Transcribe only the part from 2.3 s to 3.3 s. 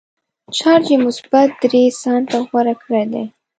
غوره کړی دی.